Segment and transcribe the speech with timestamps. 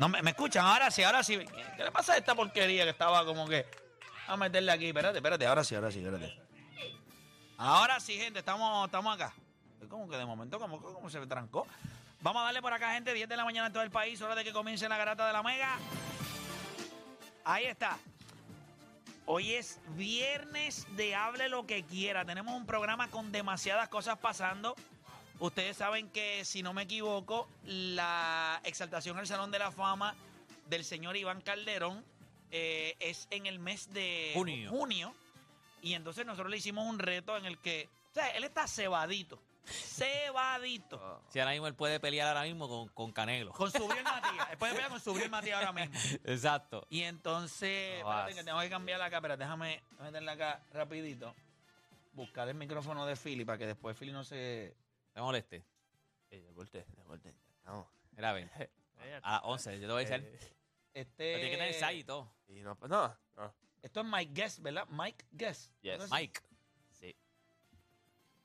[0.00, 1.36] No, me, escuchan, ahora sí, ahora sí.
[1.76, 3.66] ¿Qué, le pasa a esta porquería que estaba como que...
[4.28, 6.40] A meterle aquí, espérate, espérate, ahora sí, ahora sí, espérate.
[7.58, 9.34] Ahora sí, gente, estamos, estamos acá.
[9.78, 11.66] Es como que de momento como, como se trancó.
[12.22, 14.34] Vamos a darle por acá, gente, 10 de la mañana en todo el país, hora
[14.34, 15.76] de que comience la garata de la mega.
[17.44, 17.98] Ahí está.
[19.26, 22.24] Hoy es viernes de Hable lo que quiera.
[22.24, 24.74] Tenemos un programa con demasiadas cosas pasando.
[25.40, 30.14] Ustedes saben que, si no me equivoco, la exaltación al Salón de la Fama
[30.68, 32.04] del señor Iván Calderón
[32.50, 34.32] eh, es en el mes de
[34.68, 35.14] Junio.
[35.82, 39.40] Y entonces nosotros le hicimos un reto en el que, o sea, él está cebadito.
[39.64, 41.22] Cebadito.
[41.30, 43.52] Si ahora mismo él puede pelear ahora mismo con, con Canelo.
[43.52, 44.50] Con Subriel Matías.
[44.50, 45.98] Él puede pelear con Subriel Matías ahora mismo.
[46.24, 46.86] Exacto.
[46.90, 51.34] Y entonces, No espérate que tengo que cambiarla acá, pero déjame meterla acá rapidito.
[52.12, 54.74] Buscar el micrófono de Philly para que después Philly no se...
[55.12, 55.64] Te moleste.
[56.30, 57.30] Eh, de vuelta, de vuelta.
[57.64, 57.86] Vamos.
[58.12, 58.50] Mira, ven.
[59.22, 60.38] A las 11, yo te voy a decir.
[60.92, 62.32] Este, Pero tiene que tener y todo.
[62.48, 63.54] Y no, no, no.
[63.82, 64.86] Esto es Mike Guess, ¿verdad?
[64.90, 65.72] Mike Guess.
[65.82, 65.98] Yes.
[65.98, 66.10] ¿No es?
[66.10, 66.40] Mike.
[66.90, 67.16] Sí.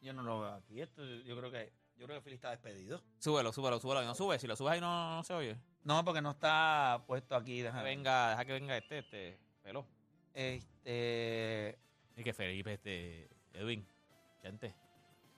[0.01, 0.81] Yo no lo veo aquí.
[0.81, 3.01] Esto, yo creo que yo creo que Philly está despedido.
[3.19, 4.03] Súbelo, súbelo, súbelo.
[4.03, 4.37] Y no sube.
[4.39, 5.57] Si lo subes ahí no, no se oye.
[5.83, 7.61] No, porque no está puesto aquí.
[7.61, 9.85] Deja, que venga, deja que venga este, este, pelo.
[10.33, 11.77] Este,
[12.15, 13.87] Y que Felipe, este, Edwin,
[14.41, 14.75] gente.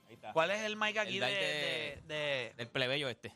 [0.08, 0.34] Ahí está.
[0.34, 3.36] ¿Cuál es el Mike aquí El de, de, de- de- Del plebeyo este.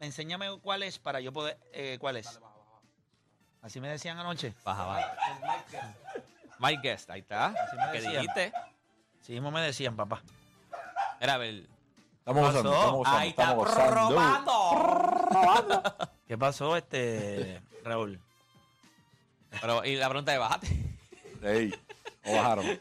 [0.00, 1.58] Enséñame cuál es para yo poder...
[1.72, 2.38] eh, ¿Cuál es?
[3.62, 4.54] Así me decían anoche.
[4.64, 5.16] Baja, baja.
[6.60, 7.50] Mike Guest, ahí está.
[7.76, 8.12] me ¿Qué decían.
[8.22, 8.52] dijiste?
[9.22, 10.22] Sí mismo me decían, papá.
[11.20, 11.66] Era a ver.
[12.18, 12.62] Estamos pasó?
[12.62, 15.30] gozando, estamos gozando, Ahí está gozando.
[15.30, 15.82] robando.
[16.26, 18.20] ¿Qué pasó, este Raúl?
[19.60, 20.68] Pero, y la pregunta de bájate.
[21.42, 21.74] Ey,
[22.32, 22.66] bajaron.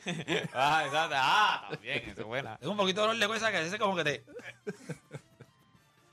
[0.53, 1.15] Ah, exacto.
[1.17, 2.57] Ah, también, eso es buena.
[2.57, 4.25] Tengo un poquito de dolor de cabeza que ese como que te...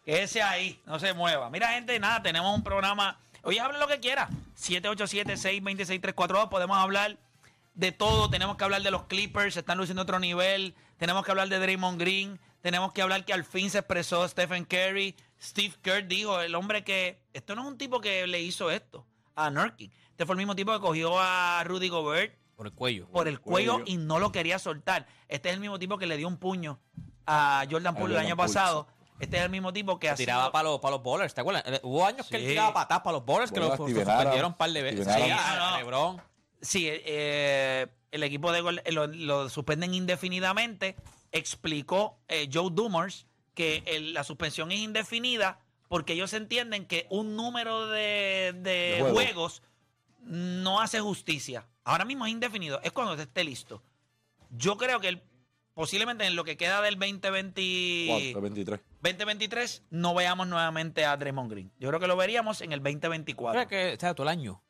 [0.04, 1.48] Quédese ahí, no se mueva.
[1.50, 3.18] Mira, gente, nada, tenemos un programa...
[3.42, 4.28] Oye, hable lo que quiera.
[4.58, 6.48] 787-626-342.
[6.48, 7.18] Podemos hablar
[7.74, 8.28] de todo.
[8.30, 10.74] Tenemos que hablar de los Clippers, se están luciendo otro nivel.
[10.98, 12.38] Tenemos que hablar de Draymond Green.
[12.60, 15.14] Tenemos que hablar que al fin se expresó Stephen Curry.
[15.40, 17.18] Steve Kerr dijo, el hombre que...
[17.32, 19.92] Esto no es un tipo que le hizo esto a Nurkic.
[20.10, 23.08] Este fue el mismo tipo que cogió a Rudy Gobert Por el cuello.
[23.08, 25.06] por el cuello y no lo quería soltar.
[25.28, 26.78] Este es el mismo tipo que le dio un puño
[27.26, 28.86] a Jordan Poole el año pasado.
[29.20, 31.40] Este es el mismo tipo que ha tiraba sido- para los, para los bowlers, ¿te
[31.40, 31.62] acuerdas?
[31.66, 34.54] Eh, Hubo años que él tiraba patadas para los bowlers que Bueno, lo, suspendieron un
[34.54, 35.04] par de veces.
[35.06, 35.40] Sí, Adams.
[35.44, 35.76] a No, no.
[35.78, 36.22] LeBron.
[36.60, 40.96] Sí, eh, el equipo de gol- lo, lo suspenden indefinidamente.
[41.32, 45.58] Explicó eh, Joe Dumars que el- la suspensión es indefinida
[45.88, 49.12] porque ellos entienden que un número de, de De juegos.
[49.12, 49.62] juegos
[50.22, 51.66] no hace justicia.
[51.84, 53.82] Ahora mismo es indefinido, es cuando esté listo.
[54.50, 55.22] Yo creo que él,
[55.74, 58.80] posiblemente en lo que queda del 2020, 4, 23.
[59.02, 61.72] 2023 no veamos nuevamente a Draymond Green.
[61.78, 63.68] Yo creo que lo veríamos en el Creo 2024.
[63.68, 64.62] que, o sea, todo el año.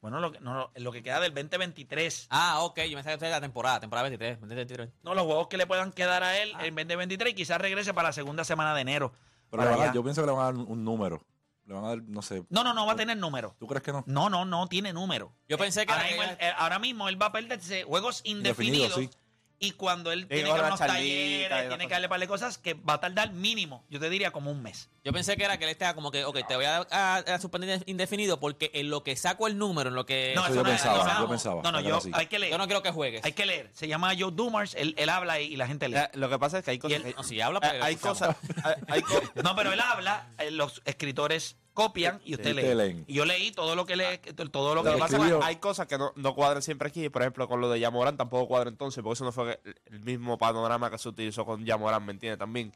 [0.00, 2.28] Bueno, lo que, no, lo que queda del 2023.
[2.30, 4.90] Ah, ok, yo me sabía de la temporada, temporada 23, 23.
[5.02, 8.10] No, los juegos que le puedan quedar a él en 2023 y quizás regrese para
[8.10, 9.12] la segunda semana de enero.
[9.50, 11.20] Pero yo pienso que le van a dar un número.
[11.66, 12.44] Le van a dar, no sé.
[12.48, 13.56] No, no, no va a tener número.
[13.58, 14.04] ¿Tú crees que no?
[14.06, 15.34] No, no, no tiene número.
[15.48, 18.96] Yo pensé que ahora, mismo, él, ahora mismo él va a perderse juegos indefinidos.
[18.96, 19.25] Indefinido, sí.
[19.58, 22.58] Y cuando él Tiene tiene que dar unos talleres, tiene que darle par de cosas
[22.58, 24.90] que va a tardar mínimo, yo te diría como un mes.
[25.02, 27.40] Yo pensé que era que él estaba como que, ok, te voy a, a, a
[27.40, 30.32] suspender indefinido porque en lo que saco el número, en lo que...
[30.36, 32.38] No, Eso yo no pensaba, no, yo no, pensaba, No, no, era yo, hay que
[32.38, 32.52] leer.
[32.52, 33.24] yo no quiero que juegues.
[33.24, 33.70] Hay que leer.
[33.72, 35.96] Se llama Joe Dumars, él, él habla y, y la gente lee.
[36.12, 36.98] Lo que pasa es que hay cosas.
[36.98, 38.36] él- que- No, si habla, hay, cosas.
[38.62, 42.74] hay- hay co- No, pero él habla, eh, los escritores copian y usted lee.
[42.74, 43.04] leen.
[43.06, 44.18] Y yo leí todo lo que lee,
[44.50, 47.08] todo lo que pasa hay cosas que no, no cuadran siempre aquí.
[47.10, 50.38] Por ejemplo, con lo de Yamoran tampoco cuadra entonces, porque eso no fue el- mismo
[50.38, 52.38] panorama que se utilizó con Yamoran, ¿me entiendes?
[52.38, 52.72] También.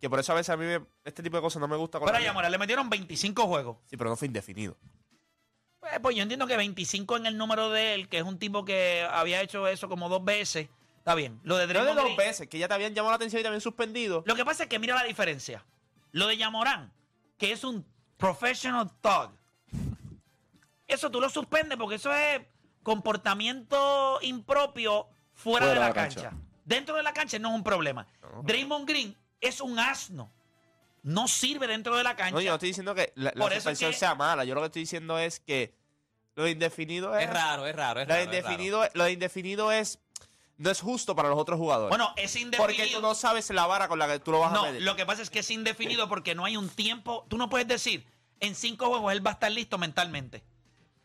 [0.00, 1.98] Que por eso a veces a mí me- este tipo de cosas no me gusta.
[2.00, 3.76] Pero a Yamoran le metieron 25 juegos.
[3.86, 4.76] Sí, pero no fue indefinido.
[5.80, 8.64] Pues, pues yo entiendo que 25 en el número de él, que es un tipo
[8.64, 10.68] que había hecho eso como dos veces.
[10.98, 11.38] Está bien.
[11.42, 13.40] Lo de No de Draymond dos Green- veces, que ya te habían llamado la atención
[13.40, 14.22] y te habían suspendido.
[14.26, 15.64] Lo que pasa es que mira la diferencia.
[16.12, 16.92] Lo de Yamorán,
[17.36, 17.84] que es un
[18.16, 19.30] professional thug.
[20.86, 22.40] Eso tú lo suspendes porque eso es
[22.82, 26.32] comportamiento impropio fuera, de la, cancha.
[26.64, 28.06] Dentro de la cancha no es un problema.
[28.42, 30.30] Draymond Green es un asno.
[31.02, 32.34] No sirve dentro de la cancha.
[32.34, 34.44] No, yo no estoy diciendo que la, la suspensión que- sea mala.
[34.44, 35.74] Yo lo que estoy diciendo es que
[36.34, 37.24] lo de indefinido es.
[37.26, 38.30] Es raro, es raro, es Lo raro.
[38.30, 38.52] de es raro.
[38.54, 39.98] indefinido, lo de indefinido es.
[40.56, 41.88] No es justo para los otros jugadores.
[41.88, 42.62] bueno, es indefinido.
[42.64, 44.82] porque tú no sabes la vara con la que tú lo vas a No, medir.
[44.82, 47.26] lo que pasa es que es indefinido porque no hay un tiempo.
[47.28, 48.06] Tú no puedes decir,
[48.40, 50.44] en cinco juegos él va a estar listo mentalmente.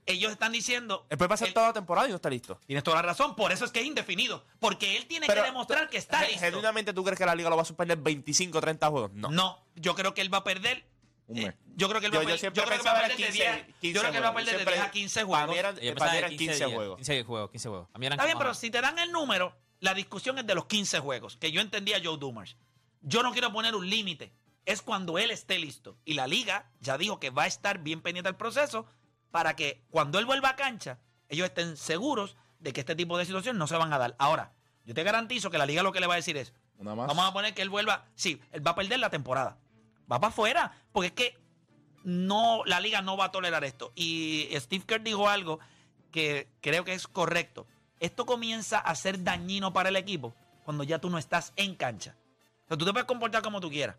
[0.06, 1.06] Ellos están diciendo.
[1.10, 2.60] Él puede pasar él- toda la temporada y no está listo.
[2.66, 4.44] Tienes toda la razón, por eso es que es indefinido.
[4.60, 6.40] Porque él tiene Pero, que demostrar que está listo.
[6.40, 9.12] ¿Genuinamente tú crees que la liga lo va a suspender 25 30 juegos?
[9.14, 9.30] No.
[9.30, 10.89] No, yo creo que él va a perder.
[11.30, 11.54] Un mes.
[11.76, 12.40] yo creo que él va Yo, a perder.
[12.40, 13.94] siempre Yo creo que va a pensaba perder era de 15, 10.
[13.94, 14.34] Yo creo que él va a juegos.
[14.34, 15.50] perder de Siempre- 10 a 15 Para juegos.
[15.54, 16.96] mí eran, Yo para mí eran 15 15 días, juegos.
[16.98, 17.88] 15 juegos, 15 juegos.
[17.94, 20.56] A mí eran Está bien, pero si te dan el número, la discusión es de
[20.56, 22.58] los 15 juegos, que yo entendía Joe Dumars.
[23.02, 24.34] Yo no quiero poner un límite.
[24.66, 25.98] Es cuando él esté listo.
[26.04, 28.86] Y la liga ya dijo que va a estar bien pendiente del proceso
[29.32, 31.00] para que cuando él vuelva a cancha,
[31.30, 34.16] ellos estén seguros de que este tipo de situaciones no se van a dar.
[34.20, 34.52] Ahora,
[34.84, 37.08] yo te garantizo que la liga lo que le va a decir es, Una más.
[37.08, 38.06] Vamos a poner que él vuelva.
[38.16, 39.58] Sí, él va a perder la temporada.
[40.12, 40.72] Va para afuera.
[40.92, 41.38] Porque es que
[42.04, 43.92] no, la liga no va a tolerar esto.
[43.96, 45.60] Y Steve Kerr dijo algo
[46.12, 47.68] que creo que es correcto.
[48.00, 50.34] Esto comienza a ser dañino para el equipo
[50.64, 52.16] cuando ya tú no estás en cancha.
[52.66, 53.98] O sea, tú te puedes comportar como tú quieras.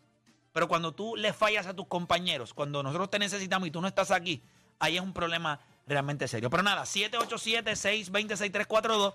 [0.52, 3.88] Pero cuando tú le fallas a tus compañeros, cuando nosotros te necesitamos y tú no
[3.88, 4.42] estás aquí,
[4.78, 6.50] ahí es un problema realmente serio.
[6.50, 9.14] Pero nada, 787-620-6342.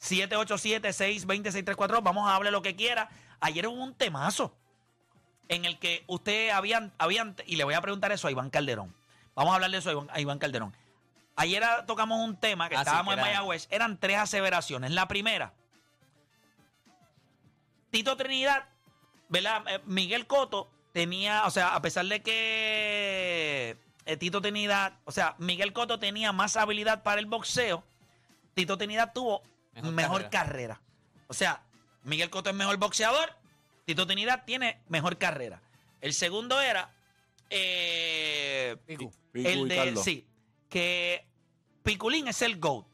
[0.00, 2.02] 787-620-6342.
[2.02, 3.08] Vamos a hablar lo que quiera.
[3.40, 4.56] Ayer hubo un temazo
[5.54, 8.94] en el que usted habían, habían, y le voy a preguntar eso a Iván Calderón.
[9.34, 10.74] Vamos a hablar de eso a Iván, a Iván Calderón.
[11.36, 13.66] Ayer tocamos un tema que Ah, estábamos que en Mayagüez.
[13.70, 14.90] Eran tres aseveraciones.
[14.90, 15.52] La primera,
[17.90, 18.64] Tito Trinidad,
[19.28, 19.62] ¿verdad?
[19.68, 25.34] Eh, Miguel Coto tenía, o sea, a pesar de que eh, Tito Trinidad, o sea,
[25.38, 27.84] Miguel Coto tenía más habilidad para el boxeo,
[28.54, 29.42] Tito Trinidad tuvo
[29.74, 30.30] Mejor mejor, carrera.
[30.30, 30.80] carrera.
[31.28, 31.62] O sea,
[32.02, 33.34] Miguel Coto es mejor boxeador,
[33.84, 35.60] Tito Trinidad tiene mejor carrera.
[36.00, 36.90] El segundo era
[37.50, 39.00] eh, el
[39.34, 40.04] y de Carlos.
[40.04, 40.26] sí,
[40.68, 41.26] que
[41.82, 42.86] Piculín es el GOAT,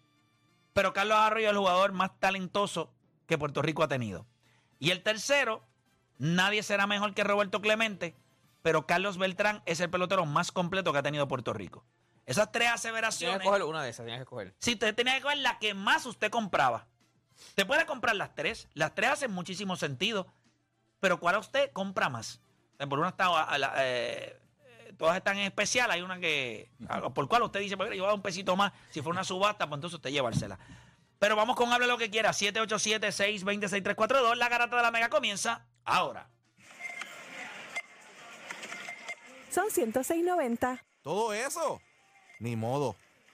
[0.72, 2.92] pero Carlos Arroyo es el jugador más talentoso
[3.26, 4.26] que Puerto Rico ha tenido.
[4.78, 5.62] Y el tercero,
[6.18, 8.14] nadie será mejor que Roberto Clemente,
[8.62, 11.84] pero Carlos Beltrán es el pelotero más completo que ha tenido Puerto Rico.
[12.26, 13.38] Esas tres Tienes aseveraciones.
[13.38, 14.54] que coger una de esas, tienes que coger.
[14.58, 16.86] Si usted tenía que coger la que más usted compraba.
[17.54, 18.68] Te puede comprar las tres.
[18.74, 20.26] Las tres hacen muchísimo sentido.
[21.00, 22.40] Pero ¿cuál a usted compra más?
[22.88, 25.90] Por una está, a la- eh, eh, todas están en especial.
[25.90, 26.70] Hay una que.
[26.88, 28.72] a- Por cual usted dice, pues, yo voy a dar un pesito más.
[28.90, 30.58] Si fuera una subasta, pues entonces usted llevársela.
[31.18, 32.30] Pero vamos con hable lo que quiera.
[32.32, 34.36] 787-620-6342.
[34.36, 36.28] La garata de la mega comienza ahora.
[39.50, 40.80] Son 106.90.
[41.02, 41.80] Todo eso.
[42.38, 42.94] Ni modo.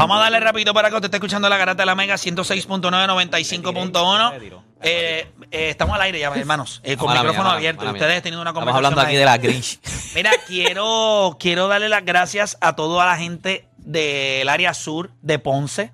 [0.00, 4.62] Vamos a darle rapidito para que usted esté escuchando la garata de la Mega 106.995.1.
[4.82, 7.80] Eh, eh, estamos al aire ya, hermanos, eh, con Mala mía, micrófono mala- abierto.
[7.82, 8.00] mala mía.
[8.02, 8.98] ustedes teniendo una Estamos conversación.
[8.98, 9.18] hablando aquí ahí.
[9.18, 9.78] de la Grinch.
[10.14, 15.92] Mira, quiero, quiero darle las gracias a toda la gente del área sur de Ponce.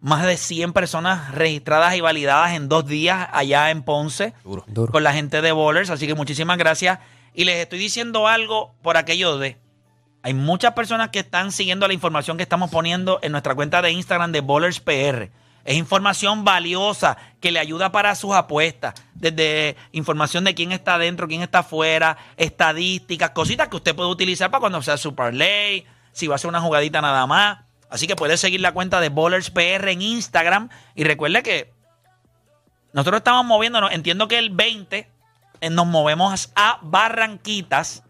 [0.00, 4.64] Más de 100 personas registradas y validadas en dos días allá en Ponce Duro.
[4.92, 5.88] con la gente de Bowlers.
[5.90, 6.98] Así que muchísimas gracias.
[7.34, 9.56] Y les estoy diciendo algo por aquello de.
[10.24, 13.90] Hay muchas personas que están siguiendo la información que estamos poniendo en nuestra cuenta de
[13.90, 15.28] Instagram de Bowlers PR.
[15.66, 18.94] Es información valiosa que le ayuda para sus apuestas.
[19.12, 24.50] Desde información de quién está adentro, quién está afuera, estadísticas, cositas que usted puede utilizar
[24.50, 27.58] para cuando sea su parlay, si va a ser una jugadita nada más.
[27.90, 30.70] Así que puede seguir la cuenta de Bowlers PR en Instagram.
[30.94, 31.70] Y recuerde que
[32.94, 33.92] nosotros estamos moviéndonos.
[33.92, 35.06] Entiendo que el 20
[35.60, 38.04] eh, nos movemos a Barranquitas.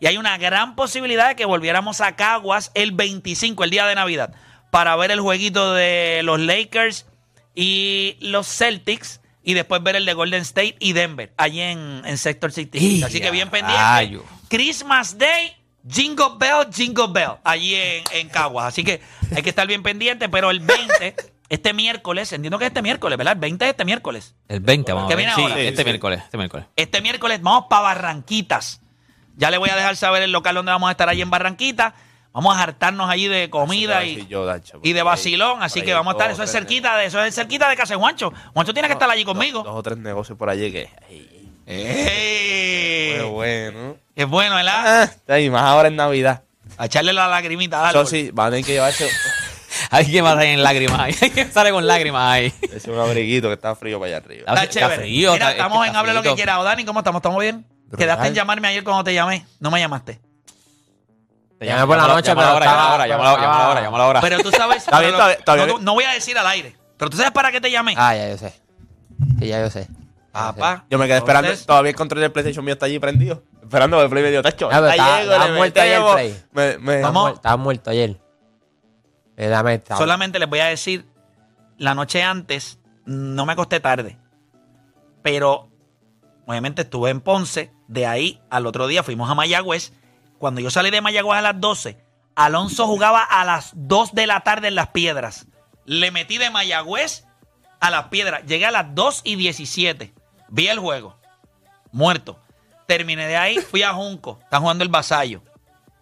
[0.00, 3.94] Y hay una gran posibilidad de que volviéramos a Caguas el 25, el día de
[3.94, 4.34] Navidad,
[4.70, 7.06] para ver el jueguito de los Lakers
[7.54, 9.20] y los Celtics.
[9.42, 12.78] Y después ver el de Golden State y Denver, allí en, en Sector City.
[12.78, 13.80] Y Así que bien pendiente.
[13.82, 14.24] rayo.
[14.48, 15.56] Christmas Day,
[15.88, 18.66] Jingle Bell, Jingle Bell, allí en, en Caguas.
[18.66, 19.00] Así que
[19.34, 21.16] hay que estar bien pendiente, pero el 20,
[21.48, 23.32] este miércoles, entiendo que es este miércoles, ¿verdad?
[23.32, 24.34] El 20 es este miércoles.
[24.46, 25.26] El 20, vamos ¿Qué a ver.
[25.26, 25.60] viene Sí, ahora?
[25.62, 25.84] este sí.
[25.84, 26.66] miércoles, este miércoles.
[26.76, 28.82] Este miércoles vamos para Barranquitas.
[29.36, 31.94] Ya le voy a dejar saber el local donde vamos a estar allí en Barranquita.
[32.32, 35.62] Vamos a hartarnos allí de comida y, yo, Dacho, y de vacilón.
[35.62, 37.94] Así que vamos a estar, dos eso es cerquita de, eso es cerquita de casa
[37.94, 38.32] de Juancho.
[38.54, 39.62] Juancho tiene que estar allí Dos- conmigo.
[39.64, 40.88] Dos, o tres negocios por allí que.
[41.10, 41.26] ay,
[41.66, 43.14] ¡Ey!
[43.16, 43.96] Qué bueno.
[44.14, 45.10] Es bueno, ¿verdad?
[45.28, 46.42] Ah, y más ahora en Navidad.
[46.78, 47.82] A echarle la lagrimita.
[47.88, 49.08] al Eso sí, van a tener que llevarse
[49.90, 51.14] Hay que más en lágrimas ahí.
[51.22, 52.52] Hay que sale con lágrimas ahí.
[52.72, 54.44] es un abriguito que está frío para allá arriba.
[54.48, 54.96] Está Está chévere.
[55.02, 56.60] frío, Mira, está- es que estamos en está Hable lo que quiera.
[56.60, 57.18] O Dani, ¿cómo estamos?
[57.20, 57.64] ¿Estamos bien?
[57.96, 59.46] Quedaste en llamarme ayer cuando te llamé.
[59.58, 60.20] No me llamaste.
[61.58, 64.20] Te llamé por la noche, pero ahora, estaba- ahora, llámalo ahora, llámalo ahora.
[64.20, 64.78] Pero tú sabes.
[64.84, 66.76] Está bien, pero lo- todavía- todavía no, voy a decir al aire.
[66.96, 67.94] Pero tú sabes para qué te llamé.
[67.98, 68.54] Ah, ya yo sé.
[69.38, 69.86] Sí, ya yo sé.
[70.32, 70.84] Papá.
[70.88, 71.48] Yo me quedé esperando.
[71.48, 73.42] Entonces- Todavía el control del PlayStation mío está allí prendido.
[73.62, 74.66] Esperando que el Play me dio tacho.
[74.68, 76.14] Ah, pero ahí estaba- llego, estaba le muerto ayer el metemos.
[76.14, 76.44] Play.
[76.52, 77.22] Me, me- Estaba Vamos.
[77.22, 78.20] muerto, estaba muerto ayer.
[79.36, 79.96] Eh, dame esta.
[79.96, 81.06] Solamente les voy a decir,
[81.78, 84.18] la noche antes no me acosté tarde,
[85.22, 85.69] pero
[86.50, 89.92] obviamente estuve en Ponce, de ahí al otro día fuimos a Mayagüez.
[90.38, 91.96] Cuando yo salí de Mayagüez a las 12,
[92.34, 95.46] Alonso jugaba a las 2 de la tarde en Las Piedras.
[95.84, 97.24] Le metí de Mayagüez
[97.78, 98.44] a Las Piedras.
[98.46, 100.12] Llegué a las 2 y 17.
[100.48, 101.16] Vi el juego.
[101.92, 102.40] Muerto.
[102.86, 104.40] Terminé de ahí, fui a Junco.
[104.42, 105.42] Están jugando el vasallo.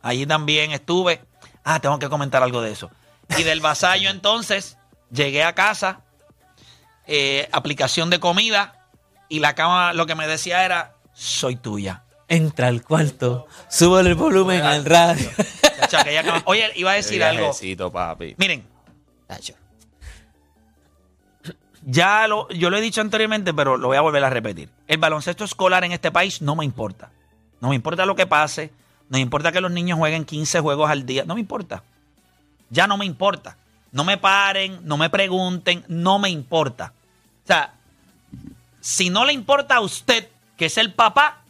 [0.01, 1.21] Allí también estuve.
[1.63, 2.91] Ah, tengo que comentar algo de eso.
[3.37, 4.79] Y del vasallo entonces
[5.11, 6.01] llegué a casa,
[7.07, 8.78] eh, aplicación de comida,
[9.29, 12.03] y la cama lo que me decía era, soy tuya.
[12.29, 15.31] Entra al cuarto, sube el volumen al radio.
[15.81, 17.41] Chacho, aquella cama- Oye, iba a decir algo.
[17.45, 18.35] Viajecito, papi.
[18.39, 18.67] Miren,
[19.27, 19.55] Tacho.
[21.85, 24.69] ya lo, yo lo he dicho anteriormente, pero lo voy a volver a repetir.
[24.87, 27.11] El baloncesto escolar en este país no me importa.
[27.61, 28.73] No me importa lo que pase.
[29.09, 31.25] No me importa que los niños jueguen 15 juegos al día.
[31.25, 31.83] No me importa.
[32.69, 33.57] Ya no me importa.
[33.91, 36.93] No me paren, no me pregunten, no me importa.
[37.45, 37.73] O sea,
[38.89, 41.43] si no le importa a usted, que es el papá,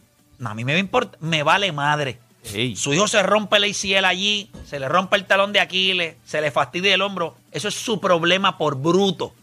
[0.43, 2.19] a mí me importa, me vale madre.
[2.43, 2.75] Ey.
[2.75, 6.41] Su hijo se rompe el ACL allí, se le rompe el talón de Aquiles, se
[6.41, 7.37] le fastidia el hombro.
[7.53, 9.33] Eso es su problema por bruto.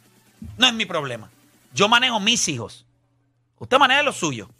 [0.58, 1.30] No es mi problema.
[1.72, 2.84] Yo manejo mis hijos.
[3.58, 4.50] Usted maneja los suyos.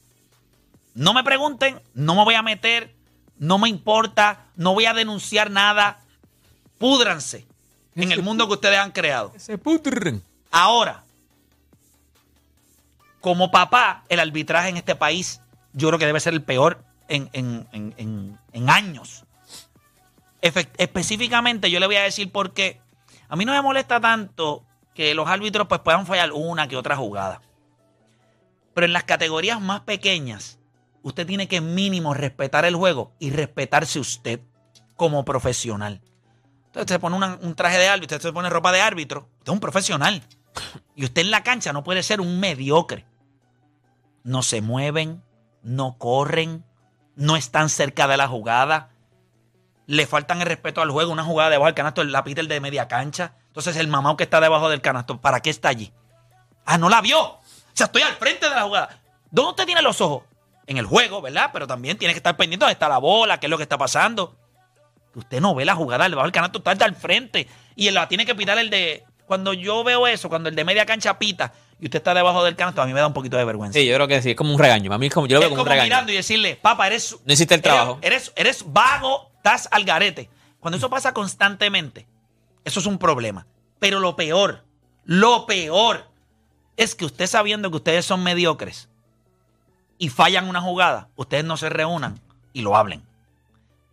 [0.95, 2.95] No me pregunten, no me voy a meter,
[3.39, 6.01] no me importa, no voy a denunciar nada.
[6.79, 7.45] Púdranse
[7.97, 9.35] en el mundo que ustedes han creado.
[9.37, 10.23] Se pudren.
[10.51, 11.05] Ahora,
[13.27, 15.41] como papá, el arbitraje en este país
[15.73, 19.25] yo creo que debe ser el peor en, en- en- en- años.
[20.41, 22.81] Específicamente, yo le voy a decir por qué.
[23.29, 24.65] A mí no me molesta tanto
[24.95, 27.43] que los árbitros pues, puedan fallar una que otra jugada.
[28.75, 30.61] Pero en las categorías más pequeñas,
[31.03, 34.39] usted tiene que mínimo respetar el juego y respetarse usted
[34.95, 36.01] como profesional.
[36.67, 39.47] Entonces se pone una- un traje de árbitro, usted se pone ropa de árbitro, usted
[39.51, 40.23] es un profesional.
[40.95, 43.05] Y usted en la cancha no puede ser un mediocre.
[44.27, 45.23] No se mueven,
[45.63, 46.65] no corren,
[47.15, 48.91] no están cerca de la jugada,
[49.87, 53.35] le faltan el respeto al juego, una jugada debajo del canasto, el de media cancha.
[53.47, 55.93] Entonces el mamado que está debajo del canasto, ¿para qué está allí?
[56.65, 57.21] Ah, no la vio.
[57.21, 57.41] O
[57.73, 59.01] sea, estoy al frente de la jugada.
[59.31, 60.25] ¿Dónde usted tiene los ojos?
[60.67, 61.51] En el juego, ¿verdad?
[61.53, 63.63] Pero también tiene que estar pendiente de dónde está la bola, qué es lo que
[63.63, 64.37] está pasando.
[65.15, 68.35] usted no ve la jugada debajo del canasto, está al frente y la tiene que
[68.35, 69.05] pitar el de.
[69.25, 72.57] Cuando yo veo eso, cuando el de media cancha pita y usted está debajo del
[72.57, 73.79] canasto, a mí me da un poquito de vergüenza.
[73.79, 74.89] Sí, yo creo que sí, es como un regaño.
[74.89, 75.87] Para mí es como, yo lo veo es como como un regaño.
[75.89, 77.17] mirando y decirle, papá, eres.
[77.25, 77.99] No hiciste el trabajo.
[78.03, 80.31] Eres, eres vago, estás al garete.
[80.61, 82.07] Cuando eso pasa constantemente,
[82.65, 83.47] eso es un problema.
[83.79, 84.65] Pero lo peor,
[85.05, 86.07] lo peor,
[86.77, 88.89] es que usted sabiendo que ustedes son mediocres
[89.99, 92.21] y fallan una jugada, ustedes no se reúnan
[92.53, 93.03] y lo hablen.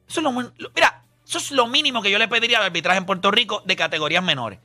[0.07, 0.31] Eso es lo-
[0.75, 3.75] mira, eso es lo mínimo que yo le pediría al arbitraje en Puerto Rico de
[3.75, 4.59] categorías menores.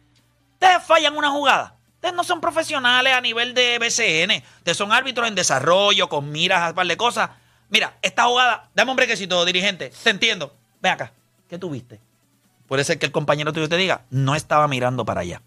[0.55, 1.77] Ustedes fallan una jugada.
[1.99, 4.45] Ustedes no son profesionales a nivel de BCN.
[4.59, 7.31] Ustedes son árbitros en desarrollo, con miras a un par de cosas.
[7.71, 9.91] Mira, esta jugada, dame un brequecito, dirigente.
[10.05, 10.55] Te entiendo.
[10.81, 11.13] Ven acá.
[11.51, 11.99] ¿Qué tuviste?
[12.69, 15.43] Puede ser que el compañero tuyo te diga, no estaba mirando para allá.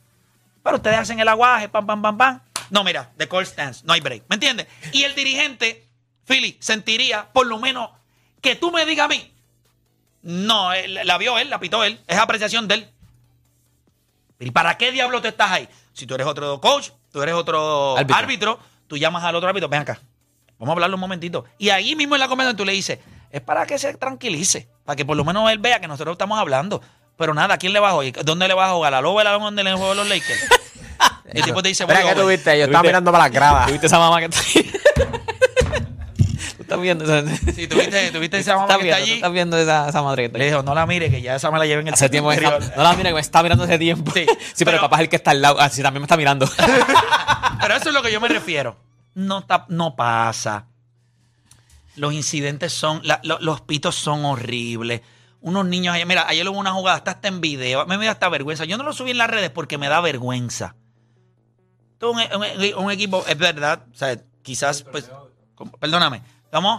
[0.62, 2.41] Pero ustedes hacen el aguaje, pam, pam, pam, pam.
[2.70, 4.24] No, mira, the call stands, no hay break.
[4.27, 4.67] ¿Me entiendes?
[4.91, 5.86] Y el dirigente,
[6.27, 7.91] Philly, sentiría por lo menos
[8.41, 9.31] que tú me digas a mí.
[10.22, 11.98] No, la vio él, la pitó él.
[12.08, 12.89] Es apreciación de él.
[14.41, 15.69] ¿Y para qué diablo te estás ahí?
[15.93, 18.60] Si tú eres otro coach, tú eres otro árbitro, Árbitro.
[18.88, 20.00] tú llamas al otro árbitro, ven acá.
[20.57, 21.45] Vamos a hablarlo un momentito.
[21.57, 24.95] Y ahí mismo en la conversación tú le dices, es para que se tranquilice, para
[24.95, 26.81] que por lo menos él vea que nosotros estamos hablando.
[27.17, 28.25] Pero nada, ¿a quién le vas a jugar?
[28.25, 28.93] ¿Dónde le vas a jugar?
[28.93, 30.43] ¿A Lobo la donde le juego los Lakers?
[31.33, 32.57] Y el tipo te dice, voy ¿qué tuviste?
[32.57, 33.67] Yo estaba mirando para las gradas.
[33.67, 34.71] ¿Tuviste esa mamá que está ahí?
[36.71, 39.13] ¿Tú estás viendo esa, Sí, tuviste, tuviste esa mamá que viendo, está allí.
[39.13, 41.51] estás viendo esa, esa madre que está Le dijo, no la mire, que ya esa
[41.51, 43.63] me la llevé en el Hace tiempo está, no la mira que me está mirando
[43.65, 44.11] hace tiempo.
[44.13, 45.59] Sí, Sí, pero, pero- el papá es el que está al lado.
[45.59, 46.47] Así también me está mirando.
[47.61, 48.75] Pero eso es lo que yo me refiero.
[49.13, 50.65] No, está- no pasa.
[51.95, 55.01] Los incidentes son, la- lo- los pitos son horribles.
[55.41, 58.11] Unos niños, ayer- mira, ayer hubo una jugada, hasta, hasta en video, me, me da
[58.13, 58.65] hasta vergüenza.
[58.65, 60.75] Yo no lo subí en las redes porque me da vergüenza.
[62.01, 65.11] Un, un- un equipo, es verdad, o sea, quizás, pues,
[65.79, 66.21] perdóname,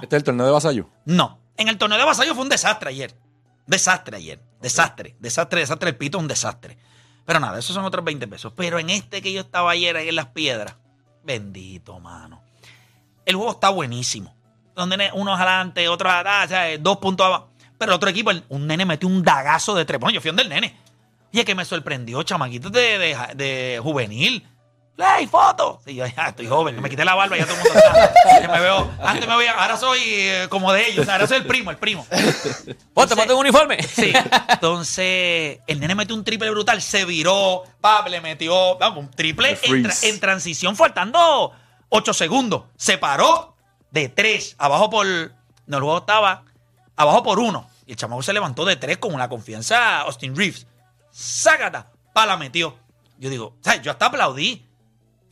[0.02, 0.88] Este es el torneo de vasallo.
[1.04, 1.40] No.
[1.56, 3.14] En el torneo de Vasallo fue un desastre ayer.
[3.66, 4.42] Desastre ayer.
[4.60, 5.16] Desastre.
[5.20, 5.90] Desastre, desastre.
[5.90, 6.78] El pito es un desastre.
[7.24, 8.52] Pero nada, esos son otros 20 pesos.
[8.56, 10.76] Pero en este que yo estaba ayer ahí en las piedras,
[11.24, 12.42] bendito, mano.
[13.24, 14.34] El juego está buenísimo.
[14.74, 17.50] Donde unos adelante, otros atrás, o sea, dos puntos abajo.
[17.78, 20.00] Pero el otro equipo, el- un nene metió un dagazo de tres.
[20.00, 20.76] Bueno, yo fui donde el nene.
[21.32, 24.46] Oye, que me sorprendió, chamaquitos de, de, de juvenil.
[24.96, 25.80] ¡Ley, foto!
[25.84, 28.60] Sí, yo ya estoy joven, me quité la barba y ya todo el mundo me
[28.60, 31.78] veo, antes me veía, ahora soy eh, como de ellos, ahora soy el primo, el
[31.78, 32.06] primo.
[32.92, 33.82] Ponte, ponte un uniforme.
[33.82, 34.12] Sí.
[34.48, 39.58] Entonces, el nene metió un triple brutal, se viró, Pab le metió vamos, un triple
[39.60, 41.52] tra- en transición, faltando
[41.88, 42.64] 8 segundos.
[42.76, 43.56] Se paró
[43.90, 45.06] de 3, abajo por.
[45.66, 46.44] No, el juego estaba
[46.96, 47.68] abajo por 1.
[47.86, 50.66] Y el chamaco se levantó de 3 con una confianza Austin Reeves.
[51.10, 52.76] Sácata, pa, la metió.
[53.18, 54.66] Yo digo, o sea, yo hasta aplaudí.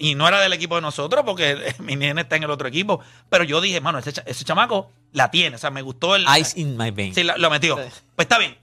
[0.03, 3.01] Y no era del equipo de nosotros porque mi nene está en el otro equipo.
[3.29, 5.57] Pero yo dije, mano, ese, ese chamaco la tiene.
[5.57, 6.25] O sea, me gustó el.
[6.39, 7.15] Ice in my veins.
[7.15, 7.77] Sí, lo, lo metió.
[7.77, 8.57] Pues está bien.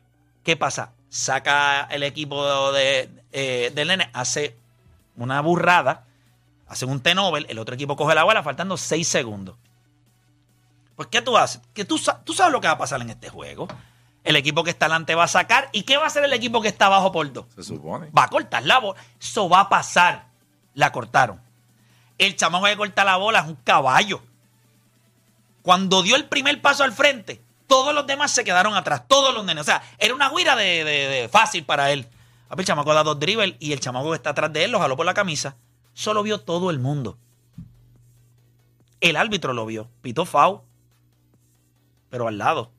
[0.43, 0.93] ¿Qué pasa?
[1.09, 4.57] Saca el equipo de, eh, del nene, hace
[5.15, 6.05] una burrada,
[6.67, 9.57] hace un T-Nobel, el otro equipo coge la bola faltando 6 segundos.
[10.95, 11.61] Pues, ¿qué tú haces?
[11.75, 13.67] Que tú, tú sabes lo que va a pasar en este juego.
[14.23, 15.69] El equipo que está adelante va a sacar.
[15.71, 17.45] ¿Y qué va a hacer el equipo que está abajo por dos?
[17.53, 18.09] Se supone.
[18.09, 18.99] Va a cortar la bola.
[19.19, 20.27] Eso va a pasar.
[20.77, 21.41] La cortaron.
[22.19, 24.21] El chamaco que corta la bola es un caballo.
[25.63, 29.07] Cuando dio el primer paso al frente, todos los demás se quedaron atrás.
[29.07, 29.61] Todos los nenes.
[29.61, 32.07] O sea, era una guira de, de- fácil para él.
[32.55, 34.95] El chamaco da dos dribbles y el chamaco que está atrás de él lo jaló
[34.95, 35.55] por la camisa.
[35.95, 37.17] Solo vio todo el mundo.
[39.01, 39.89] El árbitro lo vio.
[40.03, 40.61] Pitó FAU.
[42.11, 42.71] Pero al lado.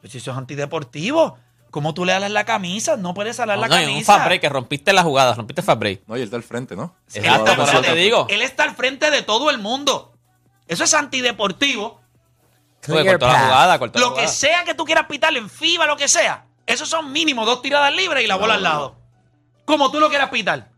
[0.00, 1.38] Pues si eso es antideportivo.
[1.76, 2.96] ¿Cómo tú le alas la camisa?
[2.96, 3.98] No puedes alar la No, no, camisa.
[3.98, 6.04] un fast break que rompiste la jugada, rompiste el fast break.
[6.06, 6.96] No, y él está al frente, ¿no?
[7.12, 8.26] Él Exacto, está, por eso te digo.
[8.30, 10.14] él está al frente de todo el mundo.
[10.68, 12.00] Eso es antideportivo.
[12.80, 14.32] Clear cortó la jugada, cortó la Lo que jugada.
[14.32, 16.46] sea que tú quieras pitarle en FIBA, lo que sea.
[16.64, 18.96] Esos son mínimo dos tiradas libres y la bola al lado.
[19.66, 20.70] Como tú lo quieras pitar.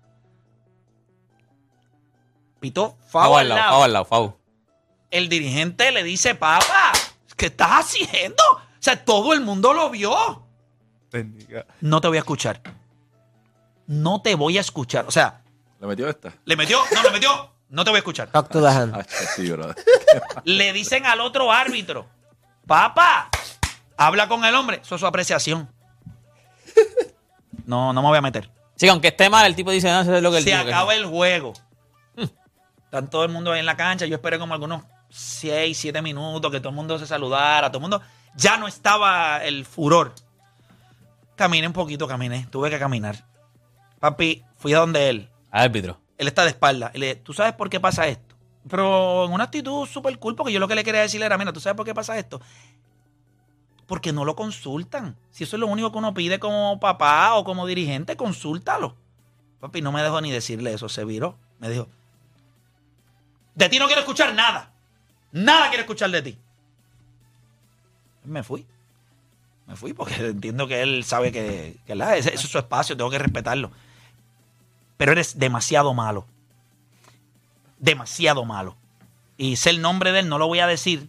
[2.58, 3.72] Pitó Fau foul al lado, lado.
[3.72, 4.38] fau al lado, fau.
[5.12, 6.90] El dirigente le dice, papá,
[7.36, 8.42] ¿qué estás haciendo?
[8.52, 10.44] O sea, todo el mundo lo vio.
[11.80, 12.60] No te voy a escuchar.
[13.86, 15.06] No te voy a escuchar.
[15.06, 15.42] O sea,
[15.80, 16.32] ¿Le metió esta?
[16.44, 18.28] le metió, no le metió, no te voy a escuchar.
[18.30, 18.94] Talk to the hand.
[18.94, 19.04] Ah,
[19.36, 19.76] sí, brother.
[20.44, 22.06] Le dicen al otro árbitro,
[22.66, 23.30] papá,
[23.96, 24.80] habla con el hombre.
[24.82, 25.68] Eso es su apreciación.
[27.64, 28.50] No, no me voy a meter.
[28.76, 30.64] Sí, aunque esté mal, el tipo dice, no, eso es lo que él Se dijo
[30.64, 31.00] que acaba no.
[31.00, 31.52] el juego.
[32.84, 34.06] Están todo el mundo ahí en la cancha.
[34.06, 37.68] Yo esperé como algunos 6, 7 minutos que todo el mundo se saludara.
[37.70, 38.02] Todo el mundo.
[38.36, 40.14] Ya no estaba el furor.
[41.38, 42.48] Caminé un poquito, caminé.
[42.50, 43.24] Tuve que caminar.
[44.00, 45.30] Papi, fui a donde él.
[45.52, 46.00] Árbitro.
[46.18, 46.90] Él está de espalda.
[46.92, 48.34] Y le dije, ¿tú sabes por qué pasa esto?
[48.68, 51.52] Pero en una actitud súper cool, porque yo lo que le quería decir era, mira,
[51.52, 52.40] ¿tú sabes por qué pasa esto?
[53.86, 55.16] Porque no lo consultan.
[55.30, 58.96] Si eso es lo único que uno pide como papá o como dirigente, consúltalo.
[59.60, 61.38] Papi, no me dejó ni decirle eso, se viró.
[61.60, 61.86] Me dijo,
[63.54, 64.72] de ti no quiero escuchar nada.
[65.30, 66.38] Nada quiero escuchar de ti.
[68.24, 68.66] Me fui.
[69.68, 73.70] Me fui porque entiendo que él sabe que, que es su espacio, tengo que respetarlo.
[74.96, 76.26] Pero eres demasiado malo.
[77.78, 78.76] Demasiado malo.
[79.36, 81.08] Y sé el nombre de él, no lo voy a decir,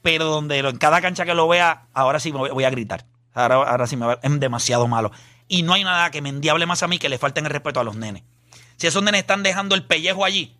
[0.00, 3.04] pero donde en cada cancha que lo vea, ahora sí me voy, a gritar.
[3.34, 5.10] Ahora, ahora sí me va, es demasiado malo.
[5.48, 7.80] Y no hay nada que me endiable más a mí que le falten el respeto
[7.80, 8.22] a los nenes.
[8.76, 10.56] Si esos nenes están dejando el pellejo allí,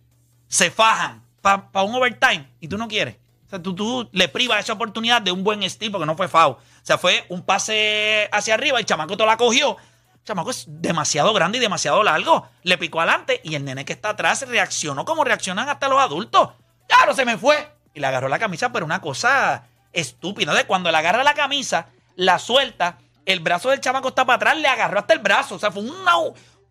[0.47, 3.15] se fajan para un overtime y tú no quieres.
[3.61, 6.53] Tú, tú le privas esa oportunidad de un buen estilo porque no fue foul.
[6.53, 9.77] O sea, fue un pase hacia arriba, el chamaco te la cogió.
[10.15, 12.47] El chamaco es demasiado grande y demasiado largo.
[12.63, 16.49] Le picó adelante y el nene que está atrás reaccionó como reaccionan hasta los adultos.
[16.87, 17.69] Claro, se me fue.
[17.93, 20.53] Y le agarró la camisa, pero una cosa estúpida.
[20.53, 24.57] De cuando le agarra la camisa, la suelta, el brazo del chamaco está para atrás,
[24.57, 25.55] le agarró hasta el brazo.
[25.55, 26.17] O sea, fue una-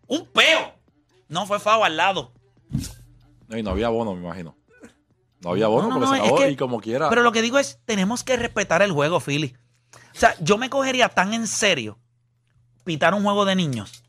[0.07, 0.73] un peo.
[1.29, 2.33] No fue foul al lado.
[3.47, 4.55] No, y no había bono, me imagino.
[5.43, 7.09] No había bono No, no, porque no, se es acabó que- y como quiera.
[7.09, 9.55] Pero lo que digo es, tenemos que respetar el juego, Philly.
[10.15, 11.99] O sea, yo me cogería tan en serio
[12.83, 14.03] pitar un juego de niños.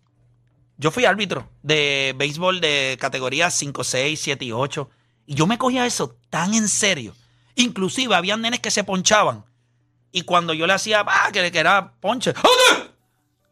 [0.77, 4.91] Yo fui árbitro de béisbol de categorías 5, 6, 7 y 8.
[5.27, 7.15] Y yo me cogía eso tan en serio.
[7.55, 9.45] Inclusive había nenes que se ponchaban.
[10.13, 12.35] Y cuando yo le hacía, ah, que, que era ponche.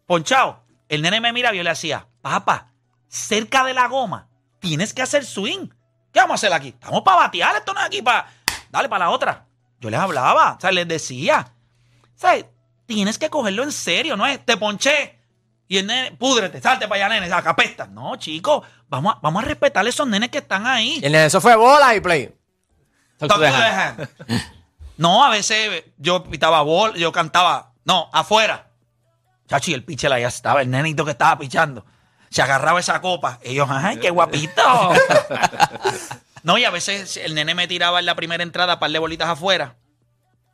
[0.07, 0.62] Ponchado.
[0.88, 2.73] El nene me miraba y yo le hacía, papá,
[3.09, 5.68] cerca de la goma, tienes que hacer swing.
[6.12, 6.68] ¿Qué vamos a hacer aquí?
[6.68, 8.27] Estamos para batear, esto no es aquí para.
[8.70, 9.46] Dale para la otra.
[9.81, 11.53] Yo les hablaba, o sea, les decía.
[12.14, 12.37] O sea,
[12.87, 14.44] tienes que cogerlo en serio, ¿no es?
[14.44, 15.18] Te ponché.
[15.66, 17.87] Y el nene, púdrete, salte para allá, nene, saca apesta.
[17.87, 20.98] No, chicos, vamos a, vamos a respetar a esos nenes que están ahí.
[21.03, 22.35] Y el nene, eso fue bola y play.
[23.18, 24.09] Talk hand.
[24.98, 28.70] No, a veces yo pitaba bol, yo cantaba, no, afuera.
[29.48, 31.85] Chachi, el pitcher allá estaba, el nenito que estaba pichando.
[32.33, 33.38] Se agarraba esa copa.
[33.42, 34.62] Ellos, ay, qué guapito.
[36.42, 39.29] no, y a veces el nene me tiraba en la primera entrada par de bolitas
[39.29, 39.77] afuera.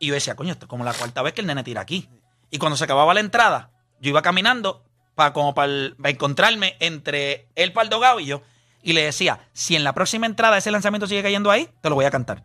[0.01, 2.09] Y yo decía, coño, esto es como la cuarta vez que el nene tira aquí.
[2.51, 5.71] Y cuando se acababa la entrada, yo iba caminando para como para
[6.05, 8.43] encontrarme entre el paldogado y yo.
[8.83, 11.95] Y le decía, si en la próxima entrada ese lanzamiento sigue cayendo ahí, te lo
[11.95, 12.43] voy a cantar.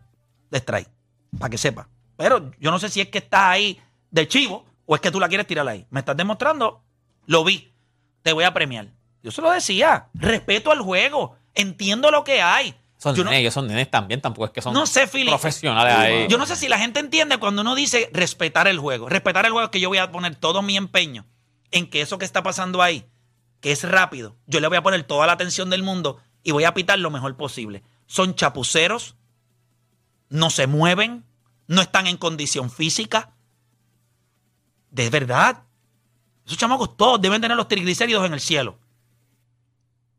[0.52, 0.88] De strike.
[1.40, 1.88] Para que sepa.
[2.16, 3.80] Pero yo no sé si es que estás ahí
[4.12, 5.88] de chivo o es que tú la quieres tirar ahí.
[5.90, 6.84] Me estás demostrando,
[7.26, 7.72] lo vi.
[8.22, 8.88] Te voy a premiar.
[9.24, 10.08] Yo se lo decía.
[10.12, 11.34] Respeto al juego.
[11.54, 12.74] Entiendo lo que hay.
[12.98, 16.26] Son Yo no- ellos son nenes también, tampoco es que son No sé, profesionales ahí.
[16.28, 19.08] Yo no sé si la gente entiende cuando uno dice respetar el juego.
[19.08, 21.26] Respetar el juego es que yo voy a poner todo mi empeño
[21.70, 23.06] en que eso que está pasando ahí,
[23.60, 26.64] que es rápido, yo le voy a poner toda la atención del mundo y voy
[26.64, 27.82] a pitar lo mejor posible.
[28.06, 29.16] Son chapuceros,
[30.28, 31.24] no se mueven,
[31.66, 33.32] no están en condición física.
[34.90, 35.62] De verdad.
[36.46, 38.78] Esos chamacos todos deben tener los triglicéridos en el cielo.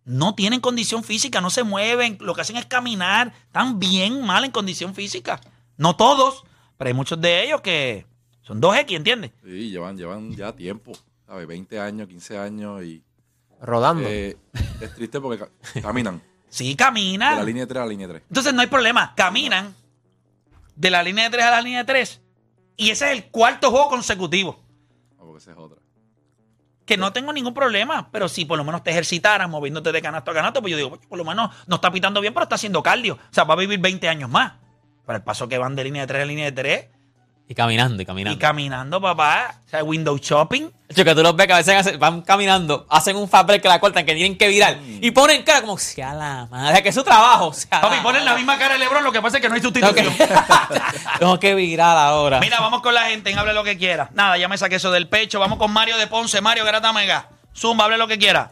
[0.06, 4.44] No tienen condición física, no se mueven, lo que hacen es caminar, están bien mal
[4.46, 5.42] en condición física.
[5.78, 6.44] No todos,
[6.78, 8.06] pero hay muchos de ellos que
[8.44, 9.32] son 2X, ¿entiendes?
[9.44, 10.92] Sí, llevan, llevan ya tiempo,
[11.26, 11.48] ¿sabes?
[11.48, 13.04] 20 años, 15 años y
[13.60, 14.04] Rodando.
[14.08, 14.38] eh,
[14.80, 15.50] es triste porque ca-
[15.82, 17.36] caminan Sí, de caminan.
[17.38, 18.22] la línea 3 a la línea 3.
[18.30, 19.76] Entonces no hay problema, caminan
[20.76, 22.22] de la línea de 3 a la línea de 3
[22.78, 24.62] y ese es el cuarto juego consecutivo.
[25.18, 25.80] Ah, porque esa es otra.
[26.86, 30.32] Que no tengo ningún problema, pero si por lo menos te ejercitaras moviéndote de canasto
[30.32, 32.56] a canasto, pues yo digo, "Oye, por lo menos no está pitando bien, pero está
[32.56, 33.16] haciendo cardio.
[33.16, 34.54] O sea, va a vivir 20 años más.
[35.06, 36.95] Para el paso que van de línea de 3 a línea de 3
[37.48, 38.40] Y caminando, y y caminando.
[38.40, 39.56] caminando, papá.
[39.68, 40.68] O sea, window shopping.
[40.90, 43.68] Hecho, que tú los ves que a veces hacen- van caminando, hacen un break que
[43.68, 46.96] la cortan, que tienen que virar, y ponen cara como, sea la madre, que es
[46.96, 47.54] su trabajo.
[47.54, 49.56] Sea Papi, la ponen la misma cara de Lebron, lo que pasa es que no
[49.56, 50.16] hay Tengo sustitución.
[50.18, 50.80] que,
[51.20, 52.40] tengo que virar ahora.
[52.40, 54.10] Mira, vamos con la gente en Hable lo que quiera.
[54.14, 55.40] Nada, ya me saqué eso del pecho.
[55.40, 56.42] Vamos con Mario de Ponce.
[56.42, 57.30] Mario Garata Mega.
[57.56, 58.52] Zumba, hable lo que quiera.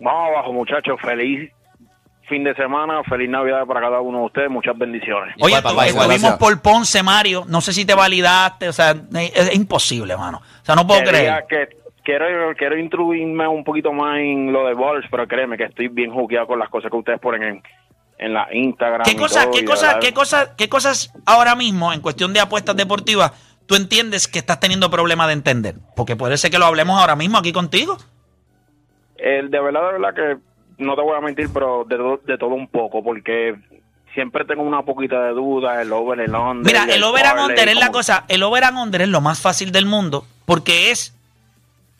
[0.00, 0.96] Vamos abajo, muchachos.
[1.02, 1.50] Feliz
[2.28, 4.50] fin de semana, feliz Navidad para cada uno de ustedes.
[4.50, 5.34] Muchas bendiciones.
[5.40, 7.44] Oye, papá, estuvimos por Ponce, Mario.
[7.48, 8.68] No sé si te validaste.
[8.68, 10.38] O sea, es, es imposible, mano.
[10.38, 11.68] O sea, no puedo Quería creer.
[11.70, 15.88] que quiero quiero instruirme un poquito más en lo de Balls, pero créeme que estoy
[15.88, 17.62] bien jugueado con las cosas que ustedes ponen en,
[18.18, 19.02] en la Instagram.
[19.04, 22.40] ¿Qué y cosas, todo, qué verdad- qué cosas, qué cosas ahora mismo en cuestión de
[22.40, 23.32] apuestas deportivas
[23.66, 25.74] tú entiendes que estás teniendo problemas de entender?
[25.96, 27.96] Porque puede ser que lo hablemos ahora mismo aquí contigo.
[29.16, 30.36] El de verdad, de verdad que
[30.78, 33.56] no te voy a mentir, pero de, to- de todo un poco, porque
[34.14, 36.64] siempre tengo una poquita de duda, el over, el under.
[36.72, 39.40] Mira, el over and under es la cosa, el over and under es lo más
[39.40, 41.12] fácil del mundo porque es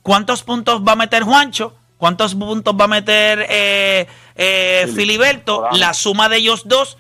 [0.03, 5.95] cuántos puntos va a meter Juancho, cuántos puntos va a meter eh, eh, Filiberto, la
[5.95, 6.99] suma de ellos dos.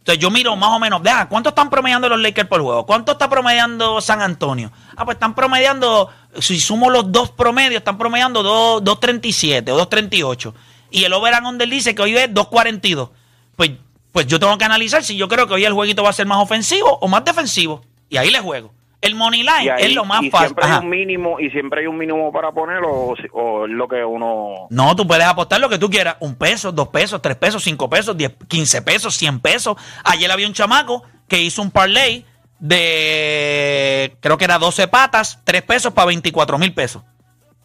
[0.00, 2.86] Entonces yo miro más o menos, deja, ¿cuánto están promediando los Lakers por juego?
[2.86, 4.72] ¿Cuánto está promediando San Antonio?
[4.96, 10.54] Ah, pues están promediando, si sumo los dos promedios, están promediando dos- 2.37 o 2.38.
[10.90, 13.10] Y el over and under dice que hoy es 2.42.
[13.56, 13.72] Pues,
[14.12, 16.26] pues yo tengo que analizar si yo creo que hoy el jueguito va a ser
[16.26, 17.82] más ofensivo o más defensivo.
[18.08, 18.72] Y ahí le juego.
[19.00, 20.48] El money line ahí- es lo más y fácil.
[20.48, 23.86] siempre hay un mínimo y siempre hay un mínimo para ponerlo o, o es lo
[23.86, 26.16] que uno No, tú puedes apostar lo que tú quieras.
[26.18, 29.76] Un peso, dos pesos, tres pesos, cinco pesos, diez, quince pesos, cien pesos.
[30.02, 32.24] Ayer había un chamaco que hizo un parlay
[32.58, 37.02] de, creo que era 12 patas, tres pesos para 24 mil pesos.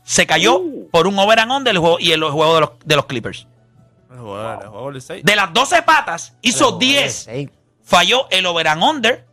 [0.03, 0.89] Se cayó Uh.
[0.91, 3.47] por un over and on del juego y el juego de los, de los Clippers.
[4.11, 5.21] El juego, el juego del State.
[5.23, 7.27] De las 12 patas, hizo 10.
[7.29, 7.49] Ey,
[7.83, 9.25] Falló el over and under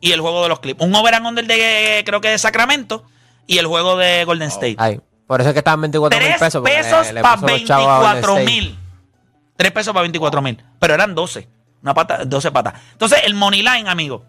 [0.00, 0.88] y el juego de los Clippers.
[0.88, 3.04] Un over and under de, creo que de Sacramento
[3.46, 4.76] y el juego de Golden State.
[4.78, 6.62] ay, Por eso es que estaban 24 mil Tres pesos.
[6.62, 8.44] pesos para puso los chavos a Golden 24 State.
[8.46, 8.78] mil.
[9.56, 10.64] Tres pesos para 24 mil.
[10.78, 11.48] Pero eran 12.
[11.82, 12.74] Una pata, 12 patas.
[12.92, 14.24] Entonces, el money line, amigo.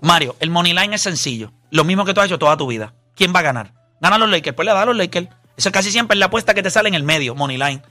[0.00, 1.52] Mario, el money line es sencillo.
[1.70, 2.94] Lo mismo que tú has hecho toda tu vida.
[3.14, 3.72] ¿Quién va a ganar?
[4.00, 4.54] Ganan los Lakers.
[4.56, 5.28] Pues le da a los Lakers.
[5.56, 7.82] Eso casi siempre es la apuesta que te sale en el medio, money line.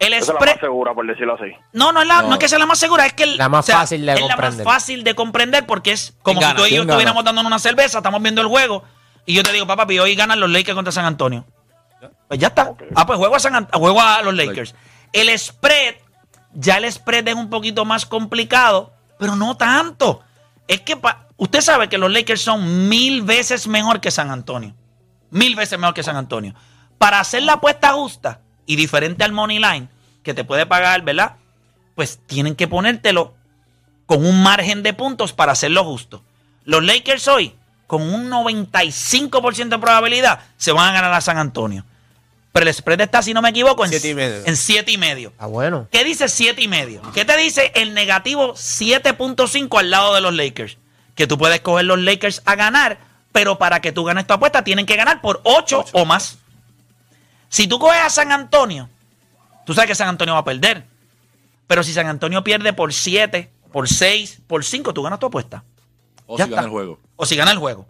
[0.00, 0.54] El esa es la spread.
[0.54, 1.52] más segura, por decirlo así.
[1.72, 2.28] No, no es, la, no.
[2.28, 2.32] No.
[2.34, 4.58] es que sea la más segura, es que el- La más fácil de es comprender.
[4.58, 7.24] la más fácil de comprender porque es como ¿Quién si tú y yo ¿Quién estuviéramos
[7.24, 8.82] dándonos una cerveza, estamos viendo el juego
[9.26, 11.44] y yo te digo, papá, hoy ganan los Lakers contra San Antonio.
[12.28, 12.72] Pues ya está.
[12.96, 14.74] Ah, pues juego a, San Ant- juego a los Lakers.
[15.12, 15.94] El spread,
[16.54, 20.22] ya el spread es un poquito más complicado, pero no tanto.
[20.66, 24.74] Es que pa- usted sabe que los Lakers son mil veces mejor que San Antonio.
[25.34, 26.54] Mil veces mejor que San Antonio.
[26.96, 29.88] Para hacer la apuesta justa y diferente al money line,
[30.22, 31.32] que te puede pagar, ¿verdad?
[31.96, 33.34] Pues tienen que ponértelo
[34.06, 36.22] con un margen de puntos para hacerlo justo.
[36.64, 37.52] Los Lakers hoy,
[37.88, 41.84] con un 95% de probabilidad, se van a ganar a San Antonio.
[42.52, 44.42] Pero el spread está, si no me equivoco, en Siete y medio.
[44.46, 45.32] en siete y medio.
[45.38, 45.88] Ah, bueno.
[45.90, 47.02] ¿Qué dice 7 y medio?
[47.12, 50.78] ¿Qué te dice el negativo 7.5 al lado de los Lakers?
[51.16, 52.98] Que tú puedes coger los Lakers a ganar,
[53.34, 56.38] pero para que tú ganes tu apuesta tienen que ganar por 8 o más.
[57.48, 58.88] Si tú coges a San Antonio,
[59.66, 60.84] tú sabes que San Antonio va a perder.
[61.66, 65.64] Pero si San Antonio pierde por 7, por 6, por 5, tú ganas tu apuesta.
[66.26, 66.66] O Ya si gana está.
[66.66, 67.00] el juego.
[67.16, 67.86] O si gana el juego.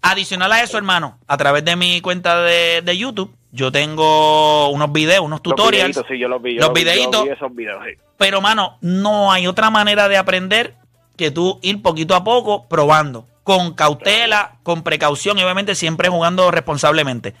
[0.00, 4.90] Adicional a eso, hermano, a través de mi cuenta de, de YouTube, yo tengo unos
[4.90, 5.96] videos, unos tutorials.
[5.96, 6.54] Los videitos, sí, yo los vi.
[6.54, 7.24] yo los vi, yo videitos.
[7.24, 7.92] vi esos videos, sí.
[8.16, 10.76] Pero, mano, no hay otra manera de aprender
[11.18, 13.26] que tú ir poquito a poco probando.
[13.46, 17.32] Con cautela, con precaución y obviamente siempre jugando responsablemente.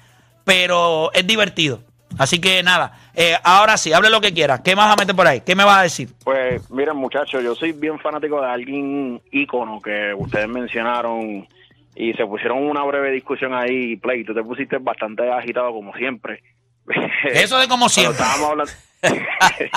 [0.44, 1.80] Pero es divertido.
[2.16, 4.62] Así que nada, eh, ahora sí, hable lo que quiera.
[4.62, 5.40] ¿Qué más vas a meter por ahí?
[5.40, 6.10] ¿Qué me vas a decir?
[6.22, 11.48] Pues miren muchachos, yo soy bien fanático de alguien ícono que ustedes mencionaron
[11.96, 16.40] y se pusieron una breve discusión ahí, Play, tú te pusiste bastante agitado como siempre.
[17.24, 18.24] Eso de como Cuando siempre.
[18.24, 18.72] estábamos hablando,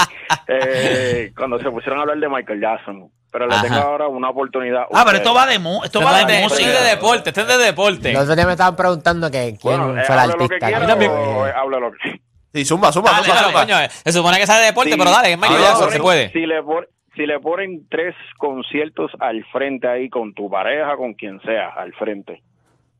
[0.48, 3.64] Eh, cuando se pusieron a hablar de Michael Jackson, pero le Ajá.
[3.64, 4.84] tengo ahora una oportunidad.
[4.94, 6.84] Ah, pero esto va de, mu esto va es de de, esto es música.
[6.84, 8.12] de deporte, esto es de deporte.
[8.12, 10.44] El otro día me estaban preguntando que quién Bueno, eh, fue el hable lo que
[10.56, 10.68] artista.
[10.68, 11.12] quiera también.
[11.12, 12.22] o, eh, hable lo que
[12.54, 13.62] Sí, zumba, zumba, Dale, zumba, dale, zumba.
[13.66, 14.98] Coño, se supone que sabe de deporte, Sí.
[14.98, 16.32] pero dale, es Michael Jackson, se puede.
[16.32, 21.14] Si le, pon- si le ponen tres conciertos al frente ahí con tu pareja, con
[21.14, 22.42] quien sea, al frente.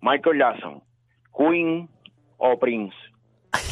[0.02, 0.84] Michael Jackson,
[1.36, 1.90] Queen
[2.38, 2.96] o Prince.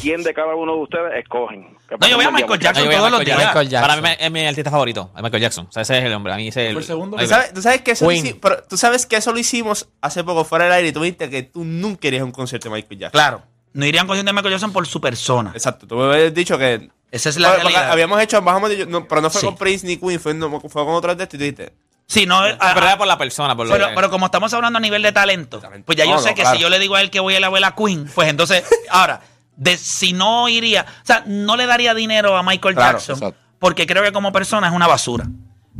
[0.00, 1.76] ¿Quién de cada uno de ustedes escogen?
[2.00, 3.80] No, yo voy a un Michael No, Jackson yo a todos los días.
[3.80, 5.66] Para mí es mi artista favorito, es Michael Jackson.
[5.68, 6.32] O sea, ese es el hombre.
[6.32, 6.84] A mí ese es el.
[6.86, 8.24] ¿Tú sabes, tú sabes que eso lo Queen.
[8.26, 11.00] hici- pero tú sabes que eso lo hicimos hace poco fuera del aire y tú
[11.02, 13.12] dijiste que tú nunca querías un concierto de Michael Jackson.
[13.18, 13.42] Claro.
[13.72, 15.52] No irían conscientes de Michael Jackson por su persona.
[15.54, 16.90] Exacto, tú me habías dicho que...
[17.10, 17.90] Esa es la Porque realidad.
[17.92, 19.46] habíamos hecho, bajamos de, no, pero no fue Sí.
[19.46, 21.72] con Prince ni Queen, fue, no, fue con otros de estos y tú dijiste...
[22.06, 24.26] Sí, no, a- Pero a- era por la persona, por lo pero, que- pero como
[24.26, 25.86] estamos hablando a nivel de talento, Talento.
[25.86, 26.56] pues ya yo No, sé no, que claro.
[26.56, 29.20] si yo le digo a él que voy a la abuela Queen, pues entonces, ahora,
[29.58, 33.38] de, si no iría, o sea, no le daría dinero a Michael Claro, Jackson, exacto.
[33.58, 35.26] porque creo que como persona es una basura.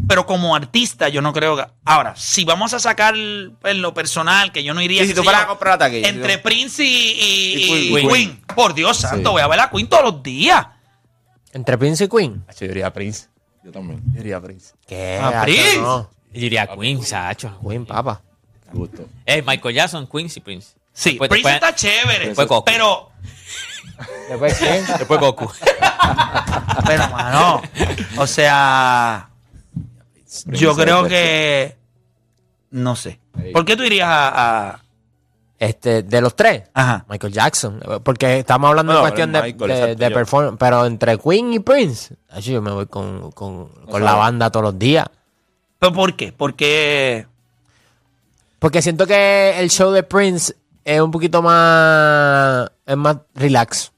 [0.07, 1.64] Pero como artista, yo no creo que.
[1.85, 5.03] Ahora, si vamos a sacar en lo personal, que yo no iría.
[5.03, 8.09] Sí, si tú fueras a comprar la taquilla, Entre Prince y, y- Y y Queen.
[8.09, 8.43] Queen.
[8.55, 9.33] Por Dios santo, Sí.
[9.33, 10.64] voy a ver a Queen todos los días.
[11.53, 12.45] Entre Prince y Queen.
[12.61, 13.27] Yo diría Prince.
[13.64, 14.01] Yo también.
[14.12, 14.73] Yo diría Prince.
[14.87, 15.19] ¿Qué?
[15.21, 15.79] Ah, Hacho, Prince.
[15.79, 16.11] no.
[16.33, 17.59] Yo diría Queen, Sacho.
[17.67, 18.21] Queen, papá.
[18.73, 19.05] Gusto.
[19.27, 20.69] Es Michael Jackson, Queen y Prince.
[20.93, 22.27] Sí, Después- Prince después- está chévere.
[22.35, 23.11] después pero,
[24.29, 24.85] Después, ¿quién?
[24.98, 25.51] Después Goku.
[26.87, 27.62] pero, mano,
[28.18, 29.31] o sea,
[30.46, 31.77] yo creo que.
[32.70, 33.20] No sé.
[33.53, 34.68] ¿Por qué tú irías a.
[34.70, 34.81] a-
[35.59, 36.64] Este, de los tres.
[36.74, 37.05] Ajá.
[37.09, 37.81] Michael Jackson.
[38.05, 40.14] Porque estamos hablando No, en cuestión de, Michael, de, exacto, de yo.
[40.14, 40.57] performance.
[40.59, 44.64] Pero entre Queen y Prince, acho, yo me voy con, con, con la banda todos
[44.64, 45.07] los días.
[45.79, 46.33] ¿Pero por qué?
[46.33, 47.27] Porque.
[48.59, 52.70] Porque siento que el show de Prince es un poquito más.
[52.88, 53.92] Es más relax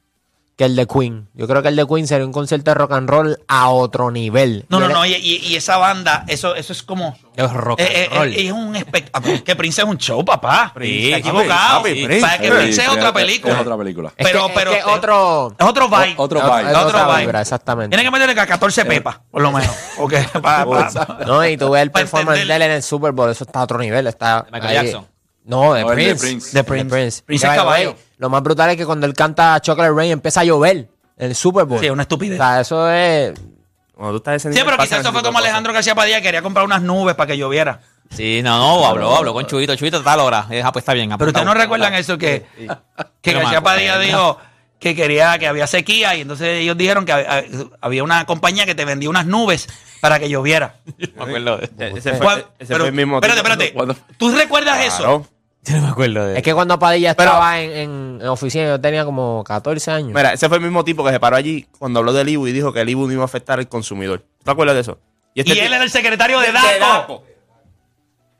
[0.56, 1.26] que el de Queen.
[1.32, 4.10] Yo creo que el de Queen sería un concierto de rock and roll a otro
[4.10, 4.66] nivel.
[4.68, 7.16] No, no, no, y, y- y esa banda, eso, eso es como.
[7.34, 8.28] Es rock eh, and eh, roll.
[8.34, 9.42] eh, es un espectáculo.
[9.42, 10.70] Que Prince es un show, papá.
[10.74, 11.78] Prince, equivocado.
[11.78, 12.04] papi.
[12.04, 12.20] Prince.
[12.20, 13.54] Para que Sí, Prince es sí, otra es- película.
[13.54, 14.12] Es otra película.
[14.18, 15.54] Es pero- que- pero- es que otro...
[15.58, 16.14] Es otro vibe.
[16.18, 16.70] O- otro vibe.
[16.70, 17.20] Es otro otra vibe.
[17.20, 17.96] vibra, exactamente.
[17.96, 19.74] Tiene que meterle a 14 pepas, por lo menos.
[20.42, 23.44] Pa- pa- No, y tú ves el performance de él en el Super Bowl, eso
[23.44, 24.06] está a otro nivel.
[24.08, 24.84] Está ¿De Michael ahí.
[24.84, 25.06] Jackson?
[25.50, 26.14] No, de No, Prince.
[26.26, 26.52] Prince.
[26.56, 26.88] De Prince.
[26.90, 27.96] Prince Que, es the caballo.
[28.18, 31.34] Lo más brutal es que cuando él canta Chocolate Rain empieza a llover en el
[31.34, 31.80] Super Bowl.
[31.80, 32.38] Sí, es una O estupidez.
[32.38, 33.32] sea, eso es...
[33.94, 35.36] Cuando tú estás ese Sí, pero quizás eso fue como.
[35.38, 37.80] Alejandro García Padilla quería comprar unas nubes para que lloviera.
[38.10, 39.76] Sí, no, no, habló, habló con Chubito.
[39.76, 40.46] Chubito está hora.
[40.64, 41.10] Ah, pues está bien.
[41.18, 41.54] Pero ustedes no apuntado.
[41.62, 42.46] recuerdan eso que,
[43.20, 44.06] que No García Padilla acuerdo.
[44.06, 44.38] dijo
[44.78, 47.12] que quería que había sequía y entonces ellos dijeron que
[47.82, 49.68] había- una compañía que te vendía unas nubes
[50.00, 50.76] para que lloviera.
[51.16, 53.16] Me acuerdo Ese fue, ¿Cuál- ese pero- fue el mismo.
[53.20, 54.00] espérate, espérate.
[54.16, 55.26] ¿Tú recuerdas eso?
[55.64, 58.80] Yo no me acuerdo de Es que cuando Padilla estaba en, en, en oficina, yo
[58.80, 60.12] tenía como 14 años.
[60.14, 62.52] Mira, ese fue el mismo tipo que se paró allí cuando habló del IBU y
[62.52, 64.24] dijo que el IBU no iba a afectar al consumidor.
[64.42, 64.98] ¿Te acuerdas de eso?
[65.34, 67.24] Y este él tipo- era el secretario de de DACO.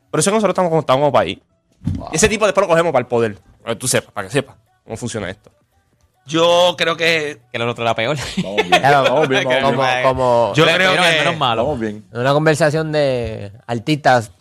[0.09, 1.37] Por eso nosotros estamos como estamos como país.
[2.11, 3.37] Y ese tipo después lo cogemos para el poder.
[3.61, 5.51] Para que tú sepas, para que sepas cómo funciona esto.
[6.25, 7.39] Yo creo que.
[7.51, 8.17] que el otro era peor.
[8.43, 8.69] Vamos bien.
[8.69, 10.03] Claro, Vamos bien, vamos como, bien.
[10.03, 11.63] como Yo Pero creo el que- menos malo.
[11.65, 12.03] Vamos bien.
[12.11, 14.31] en una conversación de artistas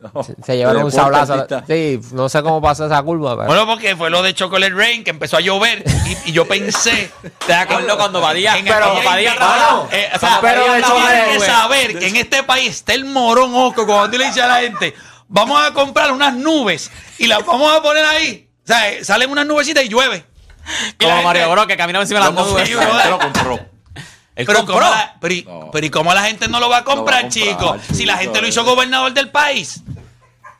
[0.00, 0.22] No.
[0.24, 1.46] se, se llevaron un sablazo.
[1.66, 3.36] Sí, no sé cómo pasó esa curva.
[3.36, 5.84] pero- Bueno, porque fue lo de Chocolate Rain que empezó a llover
[6.24, 7.10] y, y yo pensé.
[7.46, 8.56] ¿Te acuerdas cuando Padilla?
[8.56, 9.88] En el Pero hermano, trabajó.
[9.92, 13.84] eh, o sea, Cuando pero que saber que en este país está el morón oco
[13.86, 14.94] cuando tú le dices a la gente,
[15.28, 18.48] vamos a comprar unas nubes y las vamos a poner ahí.
[18.64, 20.24] O sea, eh, salen unas nubecitas y llueve.
[20.98, 22.70] Y Como gente- Mario Bros que caminaba encima de las nubes.
[22.70, 23.58] Él lo compró.
[24.40, 24.74] Él Pero, compró.
[24.76, 25.70] ¿cómo la, pero, y- No.
[25.72, 27.76] pero ¿y cómo la gente no lo va a comprar, comprar, chico?
[27.92, 28.50] Si la gente lo eh.
[28.50, 29.82] hizo gobernador del país.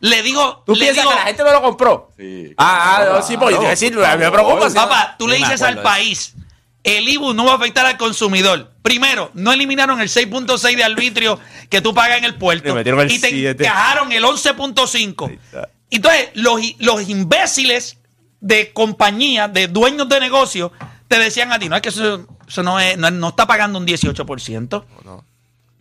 [0.00, 2.10] Le digo, ¿Tú le piensas digo, que la gente no lo compró?
[2.16, 2.54] Sí.
[2.56, 4.68] Ah, ah, no, sí, porque yo te voy a decir, me preocupa.
[4.68, 6.34] no- Papá, tú le dices al país,
[6.82, 8.72] el IBU no va a afectar al consumidor.
[8.82, 11.38] Primero, no eliminaron el 6.6 de arbitrio
[11.68, 12.78] que tú pagas en el puerto.
[12.78, 13.64] El y te 7.
[13.64, 15.28] encajaron el 11.5.
[15.28, 15.68] Ahí está.
[15.90, 17.98] Entonces, los, los imbéciles
[18.40, 20.70] de compañías, de dueños de negocios,
[21.08, 23.78] te decían a ti, no es que eso, eso no, es, no, no está pagando
[23.78, 24.84] un 18%.
[25.04, 25.24] No,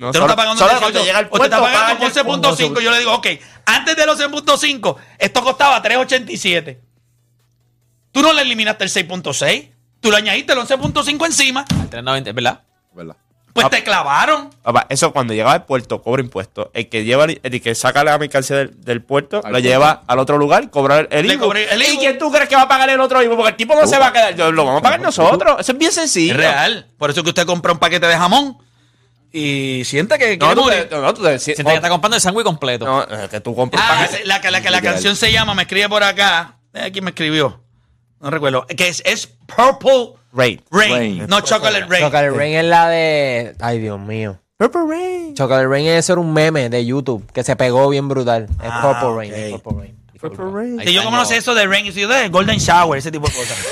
[0.08, 2.56] Usted no está pagando solo un cuando 18, llega usted puerto, está pagando paga el
[2.56, 2.82] 11.5.
[2.82, 3.28] Yo le digo, ok,
[3.66, 6.78] antes del 11.5, esto costaba 3.87.
[8.12, 12.64] Tú no le eliminaste el 6.6, tú le añadiste el 11.5 encima, Al 390, ¿verdad?
[12.94, 13.18] ¿Verdad?
[13.64, 13.78] Pues Ah.
[13.78, 14.50] te clavaron.
[14.62, 16.68] Papá, eso cuando llega al puerto cobra impuestos.
[16.74, 19.68] El que lleva el que saca la mercancía del, del puerto Al lo puerto.
[19.68, 21.52] lleva al otro lugar, cobra el IVU.
[21.54, 23.36] el ¿Y quién tú crees que va a pagar el otro IVU?
[23.36, 24.36] Porque el tipo no se va a quedar.
[24.36, 25.58] Yo- Lo vamos a pagar nosotros.
[25.60, 26.34] Eso es bien sencillo.
[26.34, 26.88] Es real.
[26.98, 28.58] Por eso que usted compra un paquete de jamón
[29.32, 32.46] y siente que No, tú te, no, tú te- Siente que está comprando el sándwich
[32.46, 32.86] completo.
[32.86, 35.64] no, eh, que tú compras Ah, la, que- la, que la canción se llama, me
[35.64, 36.56] escribe por acá.
[36.74, 37.62] Eh, ¿Quién me escribió?
[38.20, 38.66] No recuerdo.
[38.66, 40.62] Que es, es Purple Rain.
[40.72, 41.26] Rain, Rain.
[41.28, 42.04] no Chocolate Rain.
[42.04, 43.56] Chocolate Rain es la de.
[43.60, 44.38] Ay, Dios mío.
[44.58, 45.34] Purple Rain.
[45.36, 48.44] Chocolate Rain es ser un meme de YouTube que se pegó bien brutal.
[48.62, 49.32] Es Ah, Purple Rain.
[49.32, 49.38] ok.
[49.38, 49.96] es Purple Rain.
[50.20, 50.80] Purple Rain.
[50.82, 53.10] Ahí Que yo como no sé eso de Rain, y soy de Golden Shower, ese
[53.12, 53.58] tipo de cosas.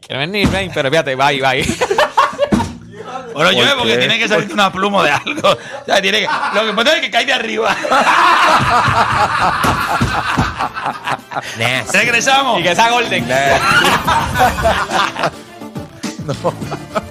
[0.00, 1.40] Quiero ver ni Rain, pero fíjate, va ahí.
[3.34, 3.98] Bueno, llueve porque qué?
[3.98, 5.48] tiene que salir una pluma de algo.
[5.50, 7.76] O sea, tiene que, lo que pasa es que cae de arriba.
[11.92, 12.60] Regresamos.
[12.60, 13.28] y que sea Golden.